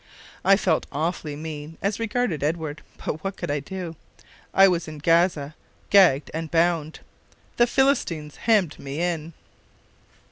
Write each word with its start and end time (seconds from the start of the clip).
I 0.43 0.57
felt 0.57 0.87
awfully 0.91 1.35
mean 1.35 1.77
as 1.79 1.99
regarded 1.99 2.43
Edward; 2.43 2.81
but 3.05 3.23
what 3.23 3.37
could 3.37 3.51
I 3.51 3.59
do? 3.59 3.95
I 4.51 4.67
was 4.67 4.87
in 4.87 4.97
Gaza, 4.97 5.53
gagged 5.91 6.31
and 6.33 6.49
bound; 6.49 7.01
the 7.57 7.67
Philistines 7.67 8.37
hemmed 8.37 8.79
me 8.79 8.99
in. 8.99 9.33